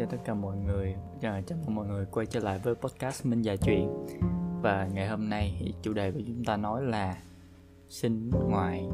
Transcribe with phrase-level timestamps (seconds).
[0.00, 3.26] cho tất cả mọi người à, chào mừng mọi người quay trở lại với podcast
[3.26, 4.06] Minh Già Chuyện.
[4.62, 7.16] Và ngày hôm nay thì chủ đề của chúng ta nói là
[7.88, 8.88] sinh ngoài.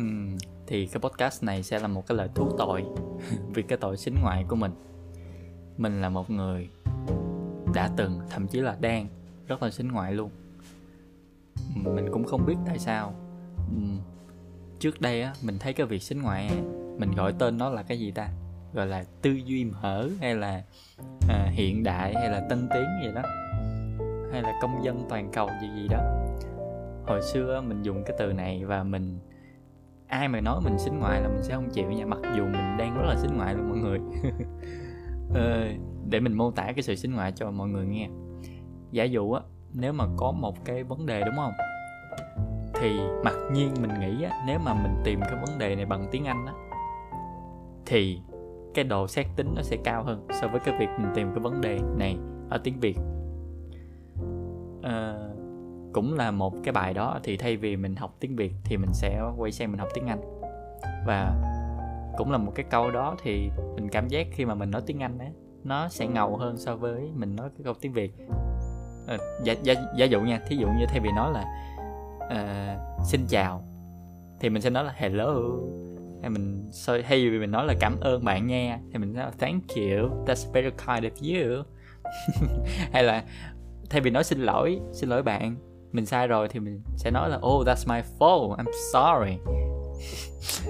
[0.00, 0.36] Uhm,
[0.66, 2.84] Thì cái podcast này sẽ là một cái lời thú tội
[3.54, 4.72] vì cái tội sinh ngoại của mình.
[5.78, 6.68] Mình là một người
[7.74, 9.08] đã từng, thậm chí là đang
[9.46, 10.30] rất là sinh ngoại luôn.
[11.74, 13.14] Mình cũng không biết tại sao.
[13.76, 13.98] Uhm,
[14.78, 16.50] Trước đây á, mình thấy cái việc sinh ngoại
[16.98, 18.28] mình gọi tên nó là cái gì ta?
[18.76, 20.62] Gọi là tư duy mở hay là
[21.28, 23.22] à, hiện đại hay là tân tiến gì đó
[24.32, 25.98] hay là công dân toàn cầu gì gì đó.
[27.06, 29.18] Hồi xưa mình dùng cái từ này và mình
[30.06, 32.76] ai mà nói mình xính ngoại là mình sẽ không chịu nha mặc dù mình
[32.78, 34.00] đang rất là xính ngoại luôn mọi người.
[35.34, 35.68] Ờ,
[36.08, 38.08] để mình mô tả cái sự xính ngoại cho mọi người nghe.
[38.90, 41.52] Giả dụ á nếu mà có một cái vấn đề đúng không?
[42.74, 46.08] Thì mặc nhiên mình nghĩ á nếu mà mình tìm cái vấn đề này bằng
[46.10, 46.52] tiếng anh á
[47.86, 48.20] thì
[48.76, 51.40] cái độ xác tính nó sẽ cao hơn so với cái việc mình tìm cái
[51.40, 52.16] vấn đề này
[52.50, 52.98] ở tiếng việt.
[54.82, 55.14] À,
[55.92, 58.92] cũng là một cái bài đó thì thay vì mình học tiếng việt thì mình
[58.92, 60.20] sẽ quay sang mình học tiếng anh.
[61.06, 61.32] Và
[62.16, 65.02] cũng là một cái câu đó thì mình cảm giác khi mà mình nói tiếng
[65.02, 65.26] anh á
[65.64, 68.12] nó sẽ ngầu hơn so với mình nói cái câu tiếng việt.
[69.06, 71.44] À, giả, giả, giả dụ nha thí dụ như thay vì nói là
[72.24, 73.62] uh, xin chào
[74.40, 75.34] thì mình sẽ nói là hello
[76.20, 76.70] hay mình
[77.04, 80.52] hay vì mình nói là cảm ơn bạn nha, thì mình nói, thank you, that's
[80.52, 81.62] very kind of you.
[82.92, 83.24] Hay là,
[83.90, 85.56] thay vì nói xin lỗi xin lỗi bạn,
[85.92, 89.38] mình sai rồi, thì mình sẽ nói là oh that's my fault, I'm sorry.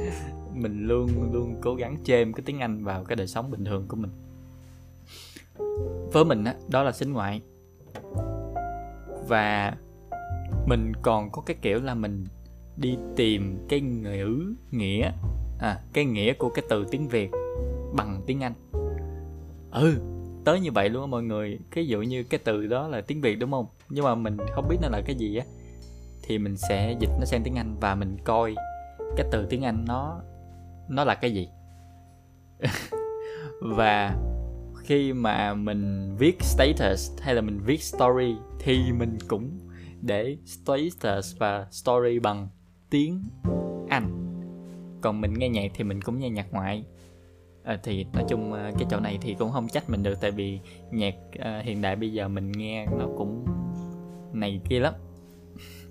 [0.55, 3.89] Mình luôn luôn cố gắng chêm cái tiếng Anh vào cái đời sống bình thường
[3.89, 4.11] của mình.
[6.13, 7.41] Với mình đó là sinh ngoại.
[9.29, 9.77] Và
[10.67, 12.25] mình còn có cái kiểu là mình
[12.77, 15.13] đi tìm cái ngữ nghĩa
[15.59, 17.31] à, cái nghĩa của cái từ tiếng việt
[17.95, 18.55] bằng tiếng anh.
[19.71, 20.01] Ừ
[20.47, 21.59] tới như vậy luôn á mọi người.
[21.71, 23.67] Cái dụ như cái từ đó là tiếng việt đúng không?
[23.89, 25.45] Nhưng mà mình không biết nó là cái gì á.
[26.23, 28.55] Thì mình sẽ dịch nó sang tiếng anh và mình coi
[29.17, 30.21] cái từ tiếng anh nó
[30.89, 31.49] nó là cái gì.
[33.61, 34.17] Và
[34.85, 39.59] khi mà mình viết status hay là mình viết story thì mình cũng
[40.01, 42.49] để status và story bằng
[42.91, 43.25] tiếng
[43.89, 44.26] Anh
[45.07, 46.85] còn mình nghe nhạc thì mình cũng nghe nhạc ngoại.
[47.65, 50.31] À, thì nói chung ờ, cái chỗ này thì cũng không trách mình được tại
[50.31, 53.47] vì nhạc à, hiện đại bây giờ mình nghe nó cũng
[54.33, 54.95] này kia lắm.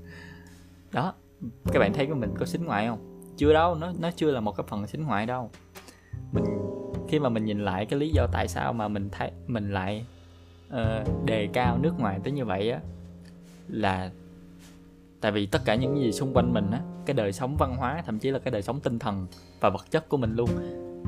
[0.91, 1.13] Đó
[1.73, 3.21] các bạn thấy của mình có xính ngoại không?
[3.37, 5.51] Chưa đâu nó nó chưa là một cái phần xính ngoại đâu.
[6.31, 6.43] Mình
[7.07, 10.05] khi mà mình nhìn lại cái lý do tại sao mà mình thấy mình lại
[10.67, 12.79] uh, đề cao nước ngoài tới như vậy á
[13.67, 14.11] là
[15.21, 18.03] tại vì tất cả những gì xung quanh mình á cái đời sống văn hóa,
[18.05, 19.27] thậm chí là cái đời sống tinh thần
[19.59, 20.49] và vật chất của mình luôn,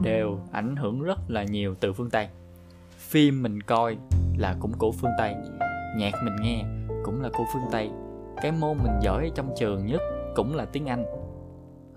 [0.03, 2.27] đều ảnh hưởng rất là nhiều từ phương tây.
[2.97, 3.97] Phim mình coi
[4.37, 5.35] là cũng của phương tây,
[5.97, 6.63] nhạc mình nghe
[7.03, 7.89] cũng là của phương tây.
[8.41, 10.01] Cái môn mình giỏi trong trường nhất
[10.35, 11.05] cũng là tiếng anh.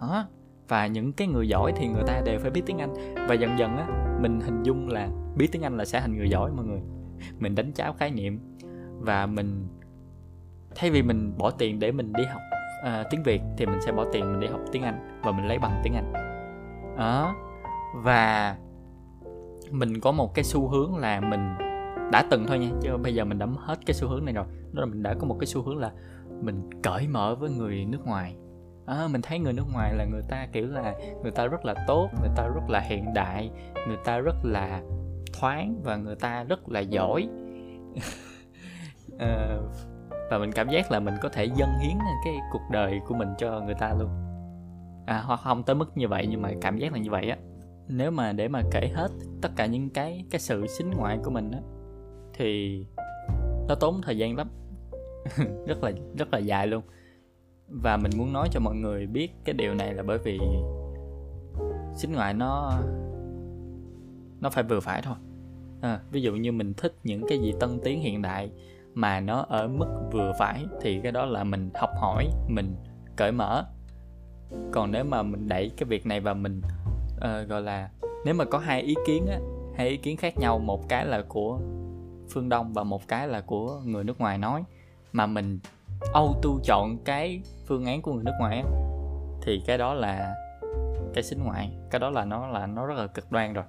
[0.01, 0.27] Đó
[0.69, 2.95] và những cái người giỏi thì người ta đều phải biết tiếng anh.
[3.29, 3.87] Và dần dần á,
[4.21, 6.81] mình hình dung là biết tiếng anh là sẽ thành người giỏi mọi người.
[7.39, 8.41] Mình đánh cháo khái niệm
[8.99, 9.69] và mình,
[10.75, 12.41] thay vì mình bỏ tiền để mình đi học
[12.81, 15.47] uh, tiếng việt thì mình sẽ bỏ tiền mình đi học tiếng anh và mình
[15.47, 16.13] lấy bằng tiếng anh.
[16.99, 17.35] Đó.
[17.95, 18.57] Và
[19.71, 21.55] mình có một cái xu hướng là mình
[22.13, 24.45] đã từng thôi nha chứ bây giờ mình đã hết cái xu hướng này rồi.
[24.73, 25.93] Đó là mình đã có một cái xu hướng là
[26.43, 28.37] mình cởi mở với người nước ngoài.
[28.87, 31.75] À, mình thấy người nước ngoài là người ta kiểu là người ta rất là
[31.87, 33.51] tốt người ta rất là hiện đại
[33.89, 34.83] người ta rất là
[35.33, 37.29] thoáng và người ta rất là giỏi.
[39.19, 39.59] À,
[40.31, 43.29] và mình cảm giác là mình có thể dâng hiến cái cuộc đời của mình
[43.39, 44.09] cho người ta luôn.
[45.07, 47.37] À hoặc không tới mức như vậy nhưng mà cảm giác là như vậy á.
[47.89, 49.09] Nếu mà để mà kể hết
[49.43, 51.59] tất cả những cái cái sự xính ngoại của mình á
[52.35, 52.81] thì
[53.69, 54.49] nó tốn thời gian lắm.
[55.67, 56.83] Rất là rất là dài luôn.
[57.69, 60.39] Và mình muốn nói cho mọi người biết cái điều này là bởi vì
[61.95, 62.81] xính ngoại nó
[64.41, 65.15] nó phải vừa phải thôi.
[65.81, 68.51] À, ví dụ như mình thích những cái gì tân tiến hiện đại
[68.95, 72.77] mà nó ở mức vừa phải thì cái đó là mình học hỏi mình
[73.17, 73.65] cởi mở.
[74.73, 76.63] Còn nếu mà mình đẩy cái việc này và mình
[77.17, 77.91] uh, gọi là
[78.25, 79.39] nếu mà có hai ý kiến á
[79.75, 81.61] hai ý kiến khác nhau một cái là của
[82.31, 84.65] phương đông và một cái là của người nước ngoài nói
[85.13, 85.61] mà mình
[86.15, 88.65] auto chọn cái phương án của người nước ngoài á
[89.43, 90.35] thì cái đó là
[91.15, 93.65] cái xính ngoại cái đó là nó là nó rất là cực đoan rồi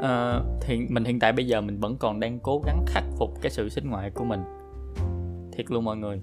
[0.00, 3.30] uh, thì mình hiện tại bây giờ mình vẫn còn đang cố gắng khắc phục
[3.42, 4.40] cái sự sinh ngoại của mình.
[5.52, 6.22] Thiệt luôn mọi người.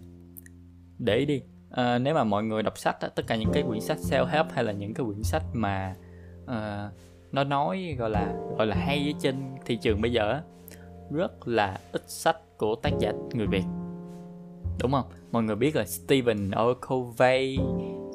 [0.98, 1.42] Để đi.
[1.68, 4.26] Uh, nếu mà mọi người đọc sách á, tất cả những cái quyển sách self
[4.26, 5.96] help hay là những cái quyển sách mà
[6.44, 6.94] uh,
[7.32, 9.36] nó nói gọi là gọi là hay ở trên
[9.66, 10.42] thị trường bây giờ
[11.12, 13.64] rất là ít sách của tác giả người Việt.
[14.82, 15.06] Đúng không?
[15.32, 16.52] Mọi người biết là Stephen
[16.88, 17.58] Covey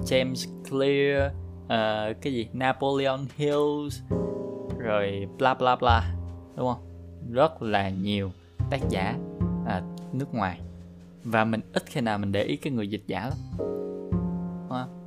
[0.07, 1.33] James Clear
[1.65, 2.49] uh, cái gì?
[2.53, 4.01] Napoleon hills
[4.79, 6.15] rồi bla bla bla
[6.57, 6.83] đúng không?
[7.31, 8.31] Rất là nhiều
[8.71, 9.19] tác giả
[9.67, 9.83] à,
[10.13, 10.61] nước ngoài.
[11.25, 13.39] Và mình ít khi nào mình để ý cái người dịch giả lắm.
[13.59, 15.03] Đúng không?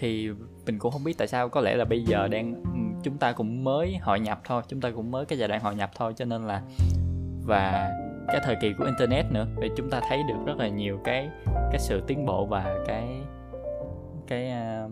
[0.00, 0.30] thì
[0.66, 3.32] mình cũng không biết tại sao có lẽ là bây giờ đang ừ, chúng ta
[3.32, 6.12] cũng mới hội nhập thôi chúng ta cũng mới cái giai đoạn hội nhập thôi
[6.16, 6.62] cho nên là
[7.46, 7.90] và
[8.28, 11.28] cái thời kỳ của internet nữa thì chúng ta thấy được rất là nhiều cái
[11.46, 13.20] cái sự tiến bộ và cái
[14.26, 14.88] cái à,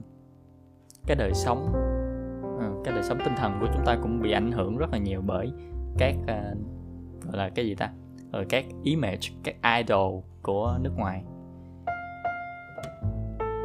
[1.06, 1.72] cái đời sống
[2.84, 5.22] cái đời sống tinh thần của chúng ta cũng bị ảnh hưởng rất là nhiều
[5.26, 5.52] bởi
[5.98, 6.58] các uh,
[7.24, 7.90] gọi là cái gì ta?
[8.32, 11.24] Ở các image các idol của nước ngoài.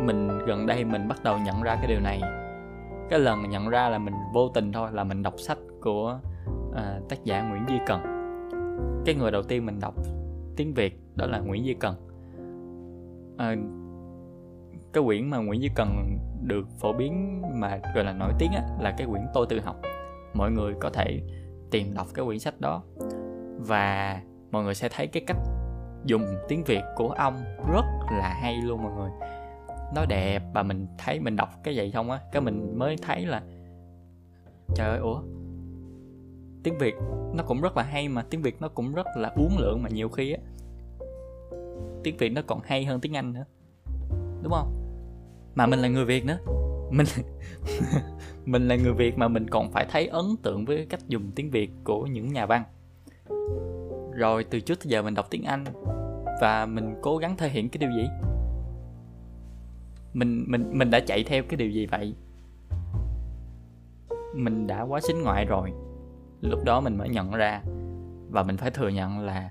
[0.02, 2.22] Mình gần đây mình bắt đầu nhận ra cái điều này.
[3.10, 6.20] Cái lần nhận ra là mình vô tình thôi là mình đọc sách của
[6.70, 8.02] uh, tác giả Nguyễn Duy Cần.
[9.06, 9.94] Cái người đầu tiên mình đọc
[10.56, 11.96] tiếng Việt đó là Nguyễn Duy Cần.
[13.34, 13.60] Uh,
[14.94, 16.19] cái quyển mà Nguyễn Duy Cần
[16.50, 19.76] được phổ biến mà gọi là nổi tiếng á, là cái quyển tôi tự học.
[20.34, 21.22] Mọi người có thể
[21.72, 22.84] tìm đọc cái quyển sách đó
[23.58, 25.38] và mọi người sẽ thấy cái cách
[26.06, 27.44] dùng tiếng việt của ông
[27.74, 29.10] rất là hay luôn mọi người.
[29.96, 33.26] Nó đẹp và mình thấy mình đọc cái vậy xong á cái mình mới thấy
[33.26, 33.42] là
[34.76, 35.22] trời ơi ủa?
[36.64, 36.96] Tiếng việt
[37.34, 39.90] nó cũng rất là hay mà tiếng việt nó cũng rất là uống lượng mà
[39.90, 40.40] nhiều khi á.
[42.04, 43.46] Tiếng việt nó còn hay hơn tiếng anh nữa.
[44.44, 44.79] Đúng không?
[45.56, 46.38] Mà mình là người việt nữa.
[46.92, 47.08] Mình
[48.46, 51.52] mình là người việt mà mình còn phải thấy ấn tượng với cách dùng tiếng
[51.52, 52.64] việt của những nhà văn.
[54.14, 55.64] Rồi từ trước tới giờ mình đọc tiếng anh
[56.42, 58.10] và mình cố gắng thể hiện cái điều gì?
[60.14, 62.16] Mình mình mình đã chạy theo cái điều gì vậy?
[64.36, 65.72] Mình đã quá xính ngoại rồi.
[66.42, 67.62] Lúc đó mình mới nhận ra
[68.30, 69.50] và mình phải thừa nhận là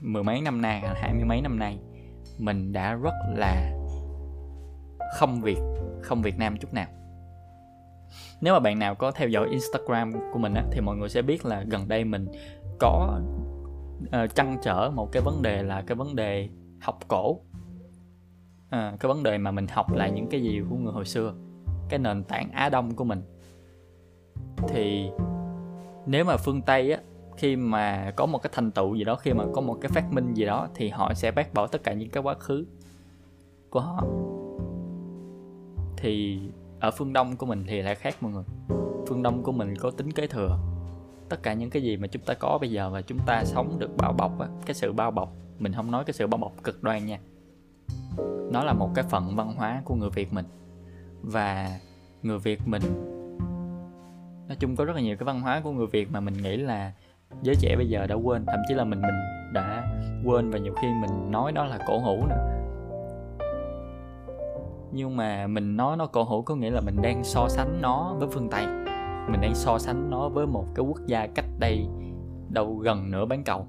[0.00, 1.78] mười mấy năm nay, hai mươi mấy năm nay
[2.38, 3.81] mình đã rất là
[5.18, 5.58] không việt
[6.02, 6.86] không việt nam chút nào.
[8.40, 11.22] Nếu mà bạn nào có theo dõi instagram của mình á, thì mọi người sẽ
[11.22, 12.28] biết là gần đây mình
[12.78, 13.20] có
[14.02, 16.48] uh, trăn trở một cái vấn đề là cái vấn đề
[16.80, 17.40] học cổ.
[18.70, 21.34] À, cái vấn đề mà mình học lại những cái gì của người hồi xưa
[21.88, 23.22] cái nền tảng á đông của mình.
[24.68, 25.10] Thì
[26.06, 27.00] nếu mà phương tây á
[27.36, 30.12] khi mà có một cái thành tựu gì đó khi mà có một cái phát
[30.12, 32.66] minh gì đó thì họ sẽ bác bỏ tất cả những cái quá khứ
[33.70, 34.04] của họ
[36.02, 36.40] thì
[36.80, 38.44] ở phương đông của mình thì lại khác mọi người.
[39.08, 40.58] Phương đông của mình có tính kế thừa.
[41.28, 43.78] Tất cả những cái gì mà chúng ta có bây giờ và chúng ta sống
[43.78, 46.52] được bao bọc á, cái sự bao bọc, mình không nói cái sự bao bọc
[46.64, 47.18] cực đoan nha.
[48.52, 50.44] Nó là một cái phần văn hóa của người việt mình.
[51.22, 51.78] Và
[52.22, 52.82] người việt mình,
[54.48, 56.56] nói chung có rất là nhiều cái văn hóa của người việt mà mình nghĩ
[56.56, 56.92] là
[57.42, 58.44] giới trẻ bây giờ đã quên.
[58.46, 59.86] Thậm chí là mình mình đã
[60.24, 62.51] quên và nhiều khi mình nói nó là cổ hủ nữa
[64.92, 68.14] nhưng mà mình nói nó cổ hủ có nghĩa là mình đang so sánh nó
[68.18, 68.66] với phương tây.
[69.30, 71.86] Mình đang so sánh nó với một cái quốc gia cách đây
[72.48, 73.66] đâu gần nửa bán cầu.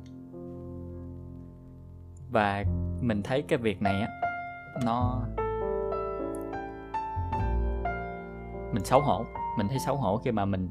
[2.31, 2.64] Và
[3.02, 4.08] mình thấy cái việc này á
[4.86, 5.22] nó
[8.74, 9.26] mình xấu hổ.
[9.57, 10.69] Mình thấy xấu hổ khi mà mình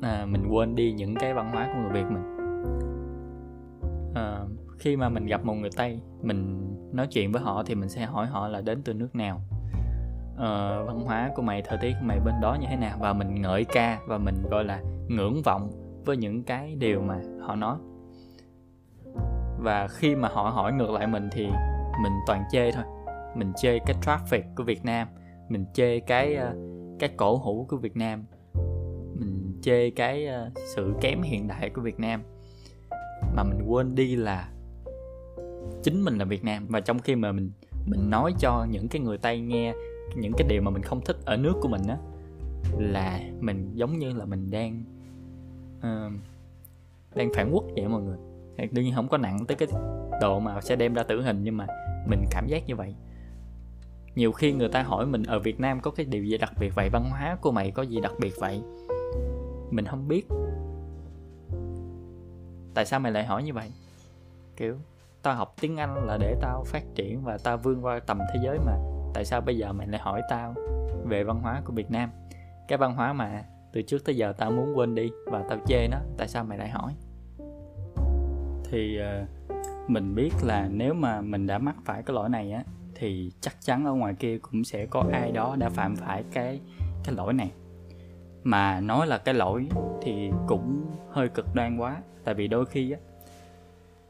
[0.00, 2.36] à, mình quên đi những cái văn hóa của người việt mình.
[4.14, 4.40] À,
[4.78, 6.65] khi mà mình gặp một người tây mình
[6.96, 9.40] nói chuyện với họ thì mình sẽ hỏi họ là đến từ nước nào.
[10.36, 12.98] Ờ, văn hóa của mày thời tiết của mày bên đó như thế nào?
[13.00, 15.70] Và mình ngợi ca và mình gọi là ngưỡng vọng
[16.04, 17.76] với những cái điều mà họ nói.
[19.58, 21.46] Và khi mà họ hỏi ngược lại mình thì
[22.02, 22.84] mình toàn chê thôi.
[23.34, 25.08] Mình chê cái traffic của Việt Nam.
[25.48, 26.54] Mình chê cái ờ,
[26.98, 28.24] cái cổ hủ của Việt Nam.
[29.14, 32.22] Mình chê cái ờ, sự kém hiện đại của Việt Nam.
[33.36, 34.48] Mà mình quên đi là
[35.82, 36.66] chính mình là Việt Nam.
[36.68, 37.50] Và trong khi mà mình
[37.86, 39.74] mình nói cho những cái người Tây nghe
[40.16, 41.96] những cái điều mà mình không thích ở nước của mình á
[42.78, 44.84] là mình giống như là mình đang
[45.78, 46.12] uh,
[47.14, 48.16] đang phản quốc vậy mọi người.
[48.72, 49.68] Đương nhiên không có nặng tới cái
[50.20, 51.66] độ mà sẽ đem ra tử hình nhưng mà
[52.08, 52.94] mình cảm giác như vậy.
[54.14, 56.74] Nhiều khi người ta hỏi mình ở Việt Nam có cái điều gì đặc biệt
[56.74, 58.62] vậy văn hóa của mày có gì đặc biệt vậy?
[59.70, 60.28] Mình không biết.
[62.74, 63.72] Tại sao mày lại hỏi như vậy?
[64.56, 64.76] Kiểu
[65.26, 68.40] tao học tiếng Anh là để tao phát triển và tao vươn qua tầm thế
[68.44, 68.76] giới mà.
[69.14, 70.54] Tại sao bây giờ mày lại hỏi tao
[71.04, 72.10] về văn hóa của Việt Nam?
[72.68, 75.88] Cái văn hóa mà từ trước tới giờ tao muốn quên đi và tao chê
[75.88, 76.92] nó tại sao mày lại hỏi?
[78.70, 79.28] Thì uh,
[79.90, 82.64] mình biết là nếu mà mình đã mắc phải cái lỗi này á
[82.94, 86.60] thì chắc chắn ở ngoài kia cũng sẽ có ai đó đã phạm phải cái
[87.04, 87.50] cái lỗi này.
[88.42, 89.68] Mà nói là cái lỗi
[90.02, 91.96] thì cũng hơi cực đoan quá.
[92.24, 92.98] Tại vì đôi khi á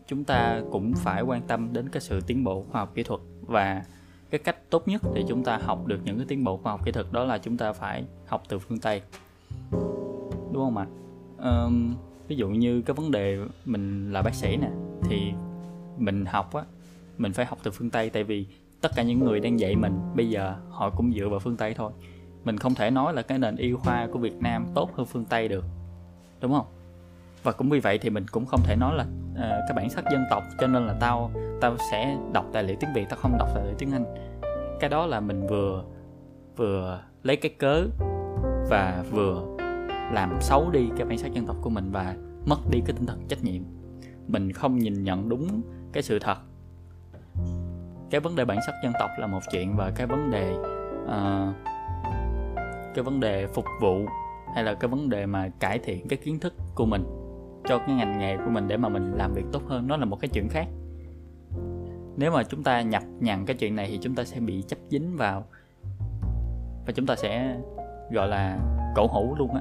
[0.07, 3.21] chúng ta cũng phải quan tâm đến cái sự tiến bộ khoa học kỹ thuật
[3.41, 3.83] và
[4.31, 6.85] cái cách tốt nhất để chúng ta học được những cái tiến bộ khoa học
[6.85, 9.03] kỹ thuật đó là chúng ta phải học từ phương tây.
[10.53, 10.87] Đúng không ạ?
[11.39, 11.95] Um,
[12.29, 14.71] ví dụ như cái vấn đề mình là bác sĩ nè
[15.03, 15.33] thì
[15.99, 16.63] mình học á
[17.19, 18.47] mình phải học từ phương tây tại vì
[18.81, 21.75] tất cả những người đang dạy mình bây giờ họ cũng dựa vào phương tây
[21.75, 21.93] thôi.
[22.45, 25.25] Mình không thể nói là cái nền y khoa của việt nam tốt hơn phương
[25.25, 25.65] tây được.
[26.41, 26.67] Đúng không?
[27.43, 30.05] Và cũng vì vậy thì mình cũng không thể nói là uh, cái bản sắc
[30.11, 33.39] dân tộc cho nên là tao tao sẽ đọc tài liệu tiếng việt tao không
[33.39, 34.05] đọc tài liệu tiếng anh.
[34.81, 35.85] Cái đó là mình vừa
[36.57, 37.85] vừa lấy cái cớ
[38.69, 39.57] và vừa
[40.13, 42.15] làm xấu đi cái bản sắc dân tộc của mình và
[42.47, 43.63] mất đi cái tinh thần trách nhiệm.
[44.27, 45.63] Mình không nhìn nhận đúng
[45.93, 46.39] cái sự thật.
[48.11, 50.55] Cái vấn đề bản sắc dân tộc là một chuyện và cái vấn đề
[51.05, 51.55] uh,
[52.95, 54.07] cái vấn đề phục vụ
[54.55, 57.05] hay là cái vấn đề mà cải thiện cái kiến thức của mình
[57.69, 59.87] cho cái ngành nghề của mình để mà mình làm việc tốt hơn.
[59.87, 60.67] Nó là một cái chuyện khác.
[62.17, 64.79] Nếu mà chúng ta nhập nhằn cái chuyện này thì chúng ta sẽ bị chấp
[64.89, 65.45] dính vào
[66.87, 67.57] và chúng ta sẽ
[68.11, 68.59] gọi là
[68.95, 69.61] cổ hủ luôn á.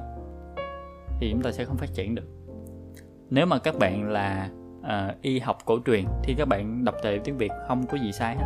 [1.20, 2.28] Thì chúng ta sẽ không phát triển được.
[3.30, 7.12] Nếu mà các bạn là uh, y học cổ truyền thì các bạn đọc tài
[7.12, 8.46] liệu tiếng việt không có gì sai hết.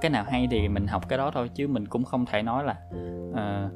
[0.00, 2.64] Cái nào hay thì mình học cái đó thôi chứ mình cũng không thể nói
[2.64, 2.76] là
[3.30, 3.72] uh,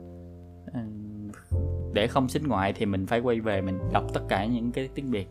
[1.95, 4.89] để không xính ngoại thì mình phải quay về mình đọc tất cả những cái
[4.95, 5.29] tiếng việt.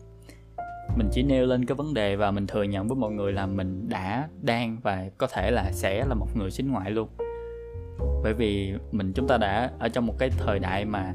[0.96, 3.46] Mình chỉ nêu lên cái vấn đề và mình thừa nhận với mọi người là
[3.46, 7.08] mình đã đang và có thể là sẽ là một người xính ngoại luôn.
[8.22, 11.14] Bởi vì mình, chúng ta đã ở trong một cái thời đại mà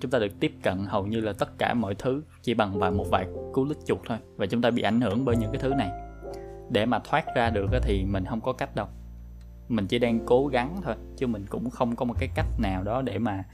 [0.00, 2.90] chúng ta được tiếp cận hầu như là tất cả mọi thứ chỉ bằng vài
[2.90, 5.60] một vài cú lít chuột thôi và chúng ta bị ảnh hưởng bởi những cái
[5.62, 5.90] thứ này.
[6.70, 8.86] Để mà thoát ra được thì mình không có cách đâu.
[9.68, 12.82] Mình chỉ đang cố gắng thôi chứ mình cũng không có một cái cách nào
[12.82, 13.44] đó để mà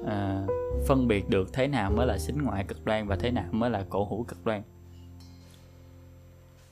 [0.00, 0.50] uh,
[0.86, 3.70] phân biệt được thế nào mới là xính ngoại cực đoan và thế nào mới
[3.70, 4.62] là cổ hủ cực đoan.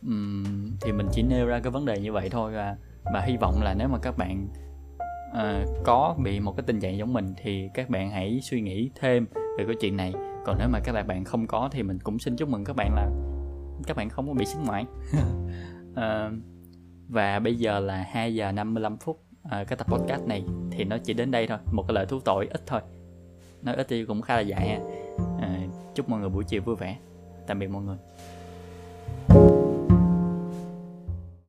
[0.07, 2.77] Um, thì mình chỉ nêu ra cái vấn đề như vậy thôi và
[3.13, 4.49] và hy vọng là nếu mà các bạn
[5.31, 8.91] uh, có bị một cái tình trạng giống mình thì các bạn hãy suy nghĩ
[8.95, 9.27] thêm
[9.59, 10.13] về cái chuyện này.
[10.45, 12.95] Còn nếu mà các bạn không có thì mình cũng xin chúc mừng các bạn
[12.95, 13.11] là
[13.87, 14.87] các bạn không có bị xính ngoại.
[15.91, 16.33] Uh,
[17.09, 20.99] và bây giờ là 2 giờ 55 phút uh, cái tập podcast này thì nó
[20.99, 22.81] chỉ đến đây thôi một cái lời thú tội ít thôi
[23.65, 24.79] nói ít thì cũng khá là dài ha.
[25.41, 25.61] À,
[25.95, 26.97] chúc mọi người buổi chiều vui vẻ.
[27.47, 27.97] Tạm biệt mọi người.